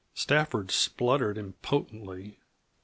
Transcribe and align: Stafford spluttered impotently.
Stafford 0.15 0.71
spluttered 0.71 1.37
impotently. 1.37 2.39